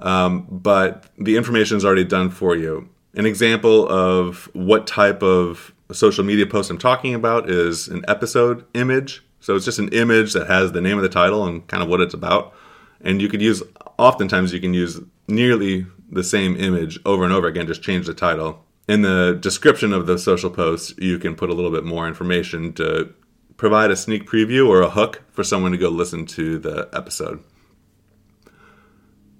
Um, 0.00 0.46
but 0.50 1.06
the 1.16 1.36
information 1.36 1.76
is 1.76 1.84
already 1.84 2.04
done 2.04 2.30
for 2.30 2.56
you. 2.56 2.88
An 3.14 3.26
example 3.26 3.88
of 3.88 4.48
what 4.52 4.86
type 4.86 5.22
of 5.22 5.72
social 5.92 6.24
media 6.24 6.46
post 6.46 6.70
I'm 6.70 6.78
talking 6.78 7.14
about 7.14 7.48
is 7.48 7.86
an 7.88 8.04
episode 8.08 8.64
image. 8.74 9.24
So 9.38 9.54
it's 9.54 9.64
just 9.64 9.78
an 9.78 9.90
image 9.90 10.32
that 10.32 10.48
has 10.48 10.72
the 10.72 10.80
name 10.80 10.96
of 10.96 11.02
the 11.02 11.08
title 11.08 11.46
and 11.46 11.66
kind 11.68 11.82
of 11.82 11.88
what 11.88 12.00
it's 12.00 12.14
about. 12.14 12.54
And 13.00 13.22
you 13.22 13.28
could 13.28 13.42
use, 13.42 13.62
oftentimes, 13.98 14.52
you 14.52 14.60
can 14.60 14.74
use 14.74 14.98
nearly 15.28 15.86
the 16.10 16.24
same 16.24 16.56
image 16.56 16.98
over 17.04 17.24
and 17.24 17.32
over 17.32 17.46
again, 17.46 17.66
just 17.66 17.82
change 17.82 18.06
the 18.06 18.14
title. 18.14 18.63
In 18.86 19.02
the 19.02 19.38
description 19.40 19.92
of 19.92 20.06
the 20.06 20.18
social 20.18 20.50
post, 20.50 20.98
you 20.98 21.18
can 21.18 21.34
put 21.34 21.48
a 21.48 21.54
little 21.54 21.70
bit 21.70 21.84
more 21.84 22.06
information 22.06 22.72
to 22.74 23.14
provide 23.56 23.90
a 23.90 23.96
sneak 23.96 24.28
preview 24.28 24.68
or 24.68 24.82
a 24.82 24.90
hook 24.90 25.22
for 25.30 25.42
someone 25.42 25.72
to 25.72 25.78
go 25.78 25.88
listen 25.88 26.26
to 26.26 26.58
the 26.58 26.88
episode. 26.92 27.42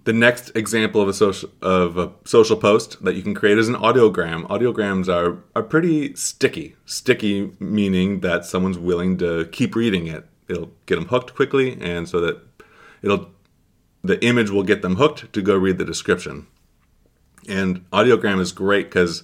The 0.04 0.12
next 0.12 0.50
example 0.54 1.00
of 1.00 1.08
a 1.08 1.14
social 1.14 1.50
of 1.62 1.96
a 1.96 2.12
social 2.24 2.56
post 2.56 3.02
that 3.04 3.14
you 3.14 3.22
can 3.22 3.34
create 3.34 3.58
is 3.58 3.68
an 3.68 3.74
audiogram. 3.74 4.46
Audiograms 4.48 5.08
are 5.08 5.42
are 5.56 5.62
pretty 5.62 6.14
sticky. 6.14 6.76
Sticky 6.84 7.52
meaning 7.58 8.20
that 8.20 8.44
someone's 8.44 8.78
willing 8.78 9.16
to 9.18 9.46
keep 9.46 9.74
reading 9.74 10.06
it. 10.06 10.26
It'll 10.46 10.72
get 10.84 10.96
them 10.96 11.06
hooked 11.06 11.34
quickly, 11.34 11.78
and 11.80 12.06
so 12.06 12.20
that 12.20 12.38
it'll 13.00 13.30
the 14.02 14.22
image 14.22 14.50
will 14.50 14.62
get 14.62 14.82
them 14.82 14.96
hooked 14.96 15.32
to 15.32 15.40
go 15.40 15.56
read 15.56 15.78
the 15.78 15.86
description. 15.86 16.46
And 17.48 17.88
audiogram 17.90 18.40
is 18.40 18.52
great 18.52 18.86
because 18.86 19.22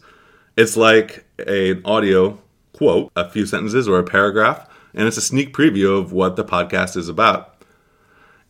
it's 0.57 0.77
like 0.77 1.25
an 1.39 1.83
audio 1.85 2.39
quote, 2.81 3.13
a 3.15 3.29
few 3.29 3.45
sentences 3.45 3.87
or 3.87 3.99
a 3.99 4.05
paragraph, 4.05 4.67
and 4.95 5.07
it's 5.07 5.19
a 5.19 5.21
sneak 5.21 5.55
preview 5.55 5.99
of 5.99 6.13
what 6.13 6.37
the 6.37 6.45
podcast 6.45 6.97
is 6.97 7.11
about. 7.11 7.63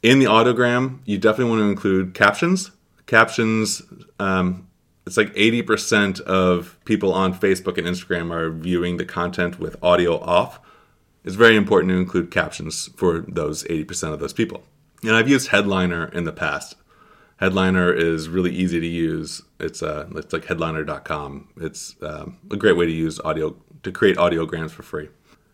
In 0.03 0.21
the 0.21 0.27
audiogram, 0.27 1.01
you 1.05 1.19
definitely 1.19 1.51
want 1.51 1.61
to 1.63 1.69
include 1.69 2.15
captions. 2.15 2.71
Captions, 3.07 3.83
um, 4.21 4.69
it's 5.05 5.17
like 5.17 5.35
80% 5.35 6.21
of 6.21 6.79
people 6.85 7.13
on 7.13 7.35
Facebook 7.35 7.77
and 7.77 7.89
Instagram 7.89 8.33
are 8.33 8.51
viewing 8.51 8.99
the 8.99 9.05
content 9.05 9.59
with 9.59 9.83
audio 9.83 10.21
off. 10.21 10.61
It's 11.25 11.35
very 11.35 11.57
important 11.57 11.91
to 11.91 11.99
include 11.99 12.31
captions 12.31 12.89
for 12.97 13.25
those 13.27 13.65
80% 13.65 14.13
of 14.13 14.21
those 14.21 14.33
people. 14.33 14.63
And 15.03 15.17
I've 15.17 15.29
used 15.29 15.49
Headliner 15.49 16.07
in 16.07 16.23
the 16.23 16.33
past. 16.33 16.77
Headliner 17.41 17.91
is 17.91 18.29
really 18.29 18.51
easy 18.51 18.81
to 18.81 18.87
use. 18.87 19.41
It's 19.59 19.83
uh, 19.83 20.09
it's 20.15 20.33
like 20.35 20.45
headliner.com. 20.45 21.49
It's 21.57 21.97
um, 22.03 22.37
a 22.51 22.57
great 22.57 22.77
way 22.77 22.85
to 22.85 22.93
use 22.93 23.19
audio 23.21 23.57
to 23.83 23.91
create 23.91 24.19
audiograms 24.19 24.73
for 24.73 24.83
free. 24.83 25.09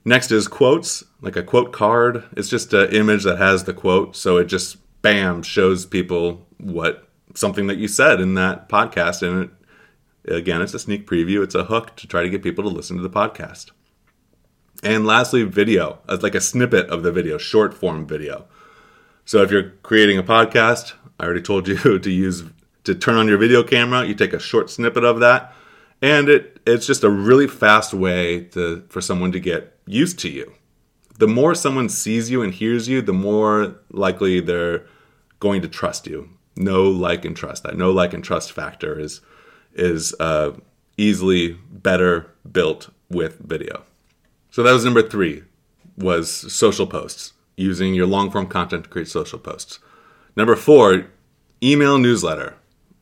Next 0.05 0.33
is 0.33 0.49
quotes, 0.49 1.05
like 1.21 1.37
a 1.37 1.45
quote 1.45 1.73
card. 1.73 2.25
It's 2.37 2.49
just 2.49 2.73
an 2.73 2.91
image 2.91 3.23
that 3.23 3.39
has 3.39 3.65
the 3.65 3.73
quote, 3.73 4.17
so 4.17 4.37
it 4.37 4.47
just 4.47 4.79
bam 5.01 5.45
shows 5.45 5.87
people 5.87 6.45
what 6.59 7.09
something 7.35 7.69
that 7.69 7.79
you 7.79 7.87
said 7.87 8.21
in 8.21 8.35
that 8.35 8.69
podcast, 8.69 9.23
and 9.23 9.51
it, 10.25 10.33
again, 10.35 10.63
it's 10.63 10.75
a 10.75 10.81
sneak 10.81 11.07
preview. 11.07 11.45
It's 11.45 11.55
a 11.55 11.65
hook 11.65 11.95
to 11.97 12.09
try 12.09 12.25
to 12.25 12.31
get 12.31 12.43
people 12.43 12.65
to 12.65 12.71
listen 12.71 12.97
to 12.97 13.03
the 13.03 13.11
podcast. 13.11 13.71
And 14.83 15.07
lastly, 15.07 15.45
video, 15.45 16.01
like 16.09 16.35
a 16.35 16.41
snippet 16.41 16.89
of 16.91 17.05
the 17.05 17.13
video, 17.13 17.39
short 17.39 17.75
form 17.75 18.09
video. 18.09 18.47
So 19.25 19.43
if 19.43 19.53
you're 19.53 19.71
creating 19.83 20.19
a 20.19 20.23
podcast, 20.25 20.93
I 21.19 21.25
already 21.25 21.43
told 21.43 21.69
you 21.69 21.99
to 21.99 22.11
use 22.11 22.45
to 22.85 22.95
turn 22.95 23.17
on 23.17 23.29
your 23.29 23.39
video 23.39 23.63
camera. 23.63 24.05
You 24.05 24.15
take 24.15 24.33
a 24.33 24.39
short 24.39 24.71
snippet 24.71 25.05
of 25.05 25.21
that, 25.21 25.53
and 26.01 26.29
it 26.29 26.61
it's 26.67 26.87
just 26.87 27.05
a 27.05 27.11
really 27.11 27.47
fast 27.47 27.95
way 27.95 28.45
to 28.53 28.85
for 28.89 29.01
someone 29.01 29.33
to 29.33 29.41
get 29.41 29.79
used 29.87 30.19
to 30.21 30.29
you. 30.29 30.53
The 31.19 31.29
more 31.29 31.55
someone 31.55 31.89
sees 31.89 32.31
you 32.31 32.43
and 32.43 32.53
hears 32.53 32.89
you, 32.89 33.01
the 33.01 33.13
more 33.13 33.77
likely 33.91 34.41
they're 34.41 34.87
going 35.41 35.63
to 35.63 35.69
trust 35.69 36.07
you. 36.07 36.29
Know 36.57 36.85
like 36.85 37.25
and 37.25 37.37
trust. 37.37 37.63
That 37.63 37.77
know 37.77 37.91
like 37.91 38.13
and 38.13 38.25
trust 38.25 38.53
factor 38.53 38.99
is 38.99 39.21
is 39.75 40.15
uh, 40.21 40.53
easily 40.97 41.59
better 41.71 42.31
built 42.51 42.91
with 43.11 43.39
video. 43.39 43.83
So 44.51 44.63
that 44.63 44.73
was 44.73 44.85
number 44.85 45.03
three, 45.03 45.45
was 45.99 46.31
social 46.53 46.87
posts 46.87 47.35
using 47.57 47.95
your 47.95 48.07
long 48.07 48.31
form 48.31 48.47
content 48.47 48.85
to 48.85 48.91
create 48.91 49.09
social 49.09 49.39
posts. 49.39 49.79
Number 50.37 50.55
four, 50.55 51.07
email 51.63 51.99
newsletter. 51.99 52.57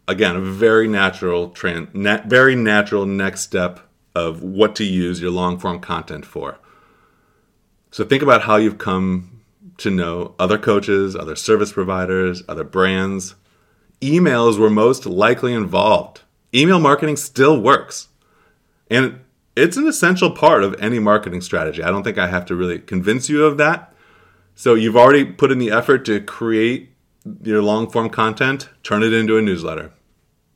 Again, 0.07 0.37
a 0.37 0.41
very 0.41 0.87
natural 0.87 1.53
nat- 1.93 2.27
very 2.27 2.55
natural 2.55 3.07
next 3.07 3.41
step 3.41 3.81
of 4.15 4.43
what 4.43 4.77
to 4.77 4.85
use 4.85 5.21
your 5.21 5.33
long 5.33 5.59
form 5.59 5.81
content 5.81 6.25
for. 6.25 6.59
So 7.91 8.05
think 8.05 8.23
about 8.23 8.43
how 8.43 8.57
you've 8.57 8.79
come 8.79 9.41
to 9.79 9.91
know 9.91 10.35
other 10.39 10.59
coaches, 10.59 11.17
other 11.17 11.35
service 11.35 11.73
providers, 11.73 12.43
other 12.49 12.65
brands. 12.65 13.35
Emails 14.01 14.59
were 14.59 14.71
most 14.71 15.07
likely 15.07 15.53
involved. 15.53 16.21
Email 16.55 16.79
marketing 16.79 17.17
still 17.17 17.61
works. 17.61 18.09
And 18.91 19.21
it's 19.57 19.77
an 19.77 19.89
essential 19.89 20.31
part 20.31 20.63
of 20.63 20.81
any 20.81 20.99
marketing 20.99 21.41
strategy. 21.41 21.83
I 21.83 21.91
don't 21.91 22.05
think 22.05 22.19
I 22.19 22.29
have 22.29 22.47
to 22.47 22.55
really 22.55 22.79
convince 22.79 23.29
you 23.29 23.45
of 23.45 23.57
that. 23.59 23.93
So 24.55 24.75
you've 24.75 24.97
already 24.97 25.25
put 25.25 25.51
in 25.51 25.59
the 25.59 25.71
effort 25.71 26.05
to 26.05 26.21
create 26.21 26.94
your 27.43 27.63
long 27.63 27.91
form 27.91 28.11
content, 28.11 28.69
turn 28.83 29.03
it 29.03 29.13
into 29.13 29.37
a 29.37 29.43
newsletter. 29.43 29.93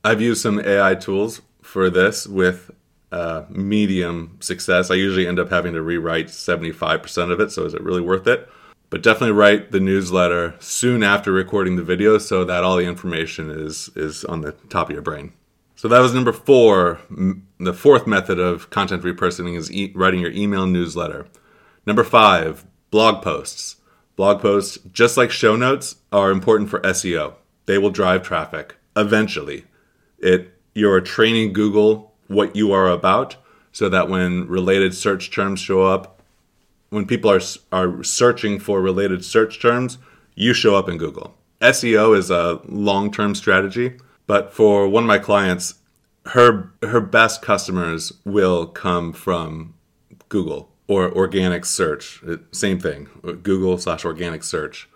I've 0.03 0.21
used 0.21 0.41
some 0.41 0.59
AI 0.59 0.95
tools 0.95 1.41
for 1.61 1.89
this 1.89 2.27
with 2.27 2.71
uh, 3.11 3.43
medium 3.49 4.37
success. 4.39 4.91
I 4.91 4.95
usually 4.95 5.27
end 5.27 5.39
up 5.39 5.49
having 5.49 5.73
to 5.73 5.81
rewrite 5.81 6.27
75% 6.27 7.31
of 7.31 7.39
it, 7.39 7.51
so 7.51 7.65
is 7.65 7.73
it 7.73 7.83
really 7.83 8.01
worth 8.01 8.27
it? 8.27 8.47
But 8.89 9.03
definitely 9.03 9.35
write 9.35 9.71
the 9.71 9.79
newsletter 9.79 10.55
soon 10.59 11.03
after 11.03 11.31
recording 11.31 11.75
the 11.75 11.83
video 11.83 12.17
so 12.17 12.43
that 12.45 12.63
all 12.63 12.77
the 12.77 12.87
information 12.87 13.49
is 13.49 13.89
is 13.95 14.25
on 14.25 14.41
the 14.41 14.53
top 14.69 14.89
of 14.89 14.93
your 14.93 15.03
brain. 15.03 15.33
So 15.75 15.87
that 15.87 15.99
was 15.99 16.13
number 16.13 16.33
four. 16.33 16.99
The 17.59 17.73
fourth 17.73 18.07
method 18.07 18.39
of 18.39 18.69
content 18.69 19.03
repurposing 19.03 19.55
is 19.55 19.71
e- 19.71 19.93
writing 19.95 20.19
your 20.19 20.31
email 20.31 20.65
newsletter. 20.65 21.27
Number 21.85 22.03
five, 22.03 22.65
blog 22.89 23.23
posts. 23.23 23.77
Blog 24.19 24.41
posts, 24.41 24.77
just 24.91 25.15
like 25.15 25.31
show 25.31 25.55
notes, 25.55 25.95
are 26.11 26.29
important 26.29 26.69
for 26.69 26.81
SEO. 26.81 27.35
They 27.67 27.77
will 27.77 27.89
drive 27.89 28.21
traffic 28.21 28.75
eventually. 28.97 29.63
It 30.17 30.53
you're 30.75 30.99
training 30.99 31.53
Google 31.53 32.13
what 32.27 32.53
you 32.53 32.73
are 32.73 32.89
about 32.89 33.37
so 33.71 33.87
that 33.87 34.09
when 34.09 34.45
related 34.49 34.93
search 34.93 35.31
terms 35.31 35.61
show 35.61 35.83
up, 35.83 36.21
when 36.89 37.05
people 37.05 37.31
are 37.31 37.39
are 37.71 38.03
searching 38.03 38.59
for 38.59 38.81
related 38.81 39.23
search 39.23 39.61
terms, 39.61 39.97
you 40.35 40.53
show 40.53 40.75
up 40.75 40.89
in 40.89 40.97
Google. 40.97 41.37
SEO 41.61 42.13
is 42.17 42.29
a 42.29 42.59
long-term 42.65 43.35
strategy 43.35 43.93
but 44.27 44.53
for 44.53 44.89
one 44.89 45.05
of 45.05 45.07
my 45.07 45.19
clients, 45.19 45.75
her 46.25 46.73
her 46.83 46.99
best 46.99 47.41
customers 47.41 48.11
will 48.25 48.67
come 48.67 49.13
from 49.13 49.75
Google 50.27 50.68
or 50.89 51.09
organic 51.15 51.65
search. 51.65 52.21
Same 52.51 52.79
thing, 52.79 53.07
Google 53.43 53.77
slash 53.77 54.03
organic 54.03 54.43
search. 54.43 54.89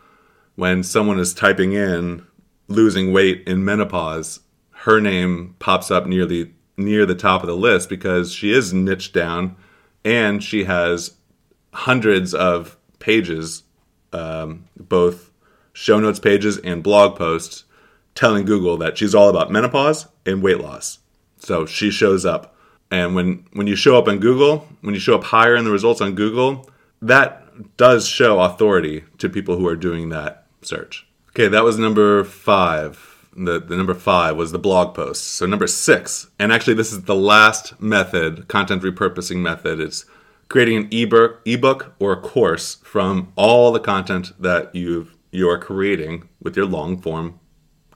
When 0.55 0.83
someone 0.83 1.19
is 1.19 1.33
typing 1.33 1.73
in 1.73 2.25
losing 2.67 3.13
weight 3.13 3.43
in 3.47 3.63
menopause, 3.63 4.39
her 4.71 4.99
name 4.99 5.55
pops 5.59 5.91
up 5.91 6.07
nearly 6.07 6.51
near 6.75 7.05
the 7.05 7.15
top 7.15 7.41
of 7.41 7.47
the 7.47 7.55
list 7.55 7.89
because 7.89 8.33
she 8.33 8.51
is 8.51 8.73
niched 8.73 9.13
down 9.13 9.55
and 10.03 10.43
she 10.43 10.63
has 10.63 11.15
hundreds 11.73 12.33
of 12.33 12.75
pages, 12.97 13.63
um, 14.11 14.65
both 14.75 15.29
show 15.73 15.99
notes 15.99 16.19
pages 16.19 16.57
and 16.57 16.81
blog 16.81 17.15
posts 17.15 17.65
telling 18.15 18.45
Google 18.45 18.77
that 18.77 18.97
she's 18.97 19.13
all 19.13 19.29
about 19.29 19.51
menopause 19.51 20.07
and 20.25 20.41
weight 20.41 20.59
loss. 20.59 20.99
So 21.37 21.67
she 21.67 21.91
shows 21.91 22.25
up. 22.25 22.52
And 22.93 23.15
when, 23.15 23.47
when 23.53 23.65
you 23.65 23.75
show 23.75 23.97
up 23.97 24.07
on 24.07 24.19
Google, 24.19 24.67
when 24.81 24.93
you 24.93 24.99
show 24.99 25.15
up 25.15 25.23
higher 25.23 25.55
in 25.55 25.65
the 25.65 25.71
results 25.71 25.99
on 25.99 26.13
Google, 26.13 26.69
that 27.01 27.75
does 27.75 28.07
show 28.07 28.39
authority 28.39 29.03
to 29.17 29.27
people 29.27 29.57
who 29.57 29.67
are 29.67 29.75
doing 29.75 30.09
that 30.09 30.45
search. 30.61 31.07
Okay, 31.29 31.47
that 31.47 31.63
was 31.63 31.79
number 31.79 32.23
five. 32.23 33.27
The, 33.35 33.59
the 33.59 33.75
number 33.75 33.95
five 33.95 34.35
was 34.35 34.51
the 34.51 34.59
blog 34.59 34.93
posts. 34.93 35.25
So 35.25 35.47
number 35.47 35.65
six, 35.65 36.27
and 36.37 36.53
actually 36.53 36.75
this 36.75 36.93
is 36.93 37.05
the 37.05 37.15
last 37.15 37.81
method, 37.81 38.47
content 38.47 38.83
repurposing 38.83 39.37
method. 39.37 39.79
It's 39.79 40.05
creating 40.47 40.77
an 40.77 40.89
ebook, 40.91 41.41
ebook 41.45 41.95
or 41.97 42.11
a 42.13 42.21
course 42.21 42.75
from 42.83 43.33
all 43.35 43.71
the 43.71 43.79
content 43.79 44.39
that 44.39 44.75
you've 44.75 45.17
you 45.31 45.49
are 45.49 45.57
creating 45.57 46.29
with 46.39 46.55
your 46.55 46.67
long 46.67 47.01
form 47.01 47.39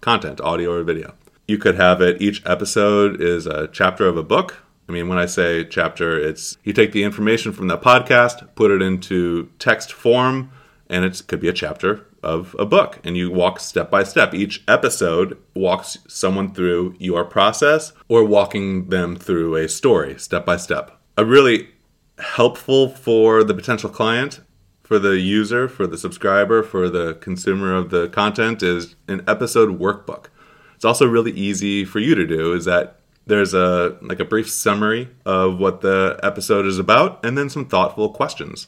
content, 0.02 0.42
audio 0.42 0.72
or 0.72 0.82
video. 0.82 1.14
You 1.48 1.60
could 1.60 1.76
have 1.76 2.02
it, 2.02 2.20
each 2.20 2.44
episode 2.48 3.22
is 3.22 3.46
a 3.46 3.68
chapter 3.68 4.08
of 4.08 4.18
a 4.18 4.24
book. 4.24 4.64
I 4.88 4.92
mean, 4.92 5.08
when 5.08 5.18
I 5.18 5.26
say 5.26 5.66
chapter, 5.66 6.18
it's 6.18 6.58
you 6.64 6.74
take 6.74 6.92
the 6.94 7.04
information 7.04 7.52
from 7.52 7.68
the 7.68 7.78
podcast, 7.78 8.48
put 8.56 8.72
it 8.72 8.82
into 8.82 9.50
text 9.60 9.92
form, 9.92 10.52
and 10.90 11.04
it 11.04 11.22
could 11.28 11.40
be 11.40 11.50
a 11.50 11.54
chapter 11.54 12.06
of 12.24 12.56
a 12.58 12.66
book. 12.66 13.00
And 13.04 13.18
you 13.18 13.30
walk 13.30 13.60
step 13.60 13.92
by 13.92 14.04
step. 14.04 14.34
Each 14.34 14.64
episode 14.68 15.38
walks 15.56 15.98
someone 16.08 16.54
through 16.54 16.96
your 17.00 17.26
process 17.26 17.94
or 18.08 18.24
walking 18.24 18.90
them 18.90 19.16
through 19.16 19.56
a 19.56 19.68
story 19.68 20.18
step 20.18 20.46
by 20.46 20.58
step. 20.58 21.00
A 21.18 21.26
really 21.26 21.70
helpful 22.20 22.90
for 22.90 23.44
the 23.44 23.54
potential 23.54 23.90
client 23.90 24.42
for 24.88 25.00
the 25.00 25.20
user, 25.20 25.68
for 25.68 25.86
the 25.86 25.98
subscriber, 25.98 26.64
for 26.64 26.90
the 26.90 27.16
consumer 27.16 27.76
of 27.76 27.90
the 27.90 28.08
content 28.08 28.64
is 28.64 28.96
an 29.10 29.22
episode 29.28 29.78
workbook. 29.80 30.28
It's 30.76 30.86
also 30.86 31.06
really 31.06 31.32
easy 31.32 31.84
for 31.84 32.00
you 32.00 32.16
to 32.16 32.26
do 32.26 32.54
is 32.54 32.64
that 32.66 33.02
there's 33.28 33.54
a 33.54 33.98
like 34.02 34.20
a 34.20 34.26
brief 34.26 34.50
summary 34.50 35.10
of 35.26 35.60
what 35.60 35.82
the 35.82 36.20
episode 36.24 36.66
is 36.66 36.80
about 36.80 37.24
and 37.24 37.38
then 37.38 37.50
some 37.50 37.66
thoughtful 37.66 38.10
questions. 38.10 38.68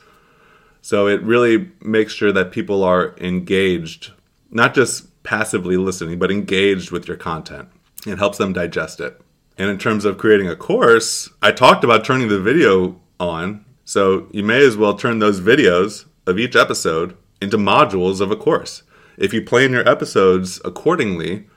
So 0.82 1.08
it 1.08 1.22
really 1.24 1.72
makes 1.82 2.14
sure 2.14 2.32
that 2.32 2.52
people 2.52 2.84
are 2.84 3.16
engaged, 3.18 4.12
not 4.50 4.74
just 4.74 5.24
passively 5.24 5.78
listening, 5.78 6.20
but 6.20 6.32
engaged 6.32 6.92
with 6.92 7.08
your 7.08 7.18
content. 7.18 7.70
It 8.08 8.18
helps 8.18 8.38
them 8.38 8.54
digest 8.54 9.00
it. 9.00 9.20
And 9.58 9.70
in 9.70 9.78
terms 9.78 10.06
of 10.06 10.18
creating 10.18 10.48
a 10.48 10.56
course, 10.56 11.30
I 11.42 11.52
talked 11.52 11.84
about 11.84 12.06
turning 12.06 12.30
the 12.30 12.40
video 12.40 13.00
on. 13.20 13.66
So 13.84 14.28
you 14.32 14.44
may 14.44 14.66
as 14.66 14.78
well 14.78 14.96
turn 14.96 15.20
those 15.20 15.42
videos 15.42 16.06
of 16.26 16.40
each 16.40 16.56
episode 16.56 17.18
into 17.42 17.58
modules 17.58 18.22
of 18.22 18.32
a 18.32 18.36
course. 18.36 18.84
If 19.18 19.34
you 19.34 19.42
plan 19.42 19.72
your 19.72 19.88
episodes 19.88 20.62
accordingly, 20.64 21.48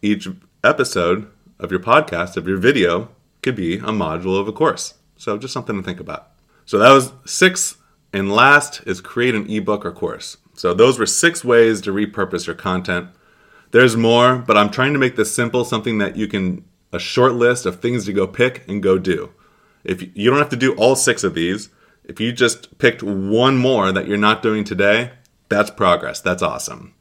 each 0.00 0.28
episode 0.64 1.30
of 1.62 1.70
your 1.70 1.80
podcast, 1.80 2.36
of 2.36 2.46
your 2.46 2.58
video, 2.58 3.08
could 3.42 3.56
be 3.56 3.76
a 3.76 3.92
module 3.92 4.38
of 4.38 4.48
a 4.48 4.52
course. 4.52 4.94
So 5.16 5.38
just 5.38 5.54
something 5.54 5.76
to 5.76 5.82
think 5.82 6.00
about. 6.00 6.30
So 6.66 6.78
that 6.78 6.92
was 6.92 7.12
six. 7.24 7.76
And 8.12 8.30
last 8.30 8.82
is 8.86 9.00
create 9.00 9.34
an 9.34 9.48
ebook 9.50 9.86
or 9.86 9.92
course. 9.92 10.36
So 10.54 10.74
those 10.74 10.98
were 10.98 11.06
six 11.06 11.44
ways 11.44 11.80
to 11.82 11.92
repurpose 11.92 12.46
your 12.46 12.56
content. 12.56 13.08
There's 13.70 13.96
more, 13.96 14.36
but 14.36 14.58
I'm 14.58 14.68
trying 14.68 14.92
to 14.92 14.98
make 14.98 15.16
this 15.16 15.34
simple, 15.34 15.64
something 15.64 15.96
that 15.98 16.16
you 16.16 16.28
can, 16.28 16.64
a 16.92 16.98
short 16.98 17.32
list 17.32 17.64
of 17.64 17.80
things 17.80 18.04
to 18.04 18.12
go 18.12 18.26
pick 18.26 18.68
and 18.68 18.82
go 18.82 18.98
do. 18.98 19.30
If 19.82 20.02
you 20.14 20.28
don't 20.28 20.38
have 20.38 20.50
to 20.50 20.56
do 20.56 20.74
all 20.74 20.94
six 20.94 21.24
of 21.24 21.34
these, 21.34 21.70
if 22.04 22.20
you 22.20 22.32
just 22.32 22.78
picked 22.78 23.02
one 23.02 23.56
more 23.56 23.92
that 23.92 24.06
you're 24.06 24.18
not 24.18 24.42
doing 24.42 24.64
today, 24.64 25.12
that's 25.48 25.70
progress. 25.70 26.20
That's 26.20 26.42
awesome. 26.42 26.94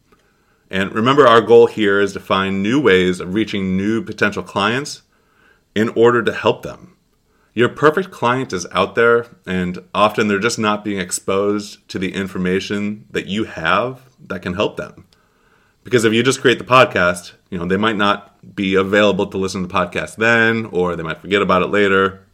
And 0.72 0.92
remember, 0.94 1.28
our 1.28 1.42
goal 1.42 1.68
here 1.68 2.00
is 2.00 2.14
to 2.14 2.20
find 2.20 2.64
new 2.64 2.82
ways 2.82 3.20
of 3.20 3.36
reaching 3.36 3.78
new 3.78 4.02
potential 4.02 4.42
clients 4.42 5.04
in 5.76 5.90
order 5.90 6.24
to 6.24 6.34
help 6.34 6.64
them. 6.64 6.98
Your 7.54 7.70
perfect 7.70 8.10
client 8.10 8.54
is 8.54 8.66
out 8.72 8.96
there, 8.96 9.28
and 9.46 9.78
often 9.94 10.28
they're 10.28 10.40
just 10.40 10.58
not 10.58 10.84
being 10.84 11.00
exposed 11.00 11.88
to 11.90 12.00
the 12.00 12.14
information 12.14 13.06
that 13.12 13.28
you 13.28 13.44
have 13.44 14.02
that 14.26 14.42
can 14.42 14.54
help 14.54 14.78
them. 14.78 15.06
Because 15.84 16.06
if 16.06 16.14
you 16.14 16.24
just 16.24 16.42
create 16.42 16.58
the 16.58 16.64
podcast, 16.64 17.34
you 17.50 17.60
know, 17.60 17.66
they 17.66 17.78
might 17.78 17.98
not 17.98 18.56
be 18.56 18.74
available 18.74 19.28
to 19.28 19.38
listen 19.38 19.62
to 19.62 19.68
the 19.68 19.74
podcast 19.74 20.16
then, 20.16 20.66
or 20.68 20.96
they 20.96 21.04
might 21.04 21.20
forget 21.20 21.42
about 21.42 21.62
it 21.62 21.68
later 21.68 22.26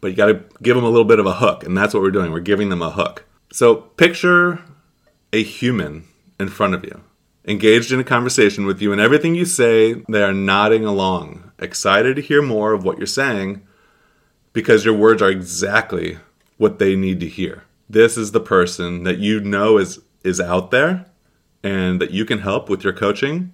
but 0.00 0.08
you 0.08 0.16
got 0.16 0.26
to 0.26 0.44
give 0.62 0.76
them 0.76 0.84
a 0.84 0.88
little 0.88 1.04
bit 1.04 1.18
of 1.18 1.26
a 1.26 1.34
hook, 1.34 1.64
and 1.64 1.76
that's 1.76 1.94
what 1.94 2.02
we're 2.02 2.10
doing. 2.10 2.32
We're 2.32 2.40
giving 2.40 2.68
them 2.68 2.82
a 2.82 2.90
hook. 2.90 3.24
So 3.52 3.74
picture 3.74 4.62
a 5.32 5.42
human 5.42 6.04
in 6.38 6.48
front 6.48 6.74
of 6.74 6.84
you, 6.84 7.02
engaged 7.46 7.92
in 7.92 8.00
a 8.00 8.04
conversation 8.04 8.66
with 8.66 8.82
you, 8.82 8.92
and 8.92 9.00
everything 9.00 9.34
you 9.34 9.44
say, 9.44 9.94
they 10.08 10.22
are 10.22 10.32
nodding 10.32 10.84
along, 10.84 11.52
excited 11.58 12.16
to 12.16 12.22
hear 12.22 12.42
more 12.42 12.72
of 12.72 12.84
what 12.84 12.98
you're 12.98 13.06
saying 13.06 13.62
because 14.52 14.84
your 14.84 14.94
words 14.94 15.22
are 15.22 15.30
exactly 15.30 16.18
what 16.56 16.78
they 16.78 16.96
need 16.96 17.20
to 17.20 17.28
hear. 17.28 17.64
This 17.88 18.16
is 18.16 18.32
the 18.32 18.40
person 18.40 19.04
that 19.04 19.18
you 19.18 19.40
know 19.40 19.78
is 19.78 20.00
is 20.24 20.40
out 20.40 20.70
there 20.72 21.06
and 21.62 22.00
that 22.00 22.10
you 22.10 22.24
can 22.24 22.40
help 22.40 22.68
with 22.68 22.82
your 22.82 22.92
coaching, 22.92 23.52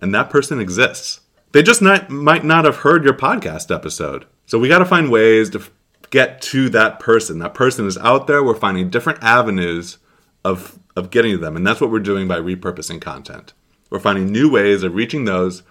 and 0.00 0.14
that 0.14 0.30
person 0.30 0.60
exists. 0.60 1.20
They 1.52 1.62
just 1.62 1.80
not, 1.80 2.10
might 2.10 2.44
not 2.44 2.64
have 2.64 2.78
heard 2.78 3.04
your 3.04 3.14
podcast 3.14 3.74
episode. 3.74 4.26
So 4.46 4.58
we 4.58 4.68
got 4.68 4.78
to 4.78 4.84
find 4.84 5.10
ways 5.10 5.50
to 5.50 5.62
get 6.10 6.42
to 6.42 6.68
that 6.70 7.00
person. 7.00 7.38
That 7.38 7.54
person 7.54 7.86
is 7.86 7.98
out 7.98 8.26
there. 8.26 8.42
We're 8.42 8.54
finding 8.54 8.90
different 8.90 9.22
avenues 9.22 9.98
of 10.44 10.77
of 10.98 11.10
getting 11.10 11.32
to 11.32 11.38
them, 11.38 11.56
and 11.56 11.66
that's 11.66 11.80
what 11.80 11.90
we're 11.90 12.00
doing 12.00 12.28
by 12.28 12.38
repurposing 12.38 13.00
content. 13.00 13.54
We're 13.88 14.00
finding 14.00 14.30
new 14.30 14.50
ways 14.50 14.82
of 14.82 14.94
reaching 14.94 15.24
those 15.24 15.62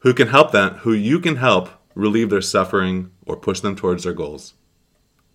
who 0.00 0.12
can 0.14 0.28
help 0.28 0.50
them, 0.50 0.74
who 0.78 0.92
you 0.92 1.20
can 1.20 1.36
help 1.36 1.68
relieve 1.94 2.30
their 2.30 2.40
suffering 2.40 3.12
or 3.26 3.36
push 3.36 3.60
them 3.60 3.76
towards 3.76 4.04
their 4.04 4.12
goals. 4.12 4.54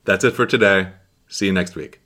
That's 0.04 0.24
it 0.24 0.32
for 0.32 0.46
today. 0.46 0.92
See 1.28 1.46
you 1.46 1.54
next 1.54 1.76
week. 1.76 2.02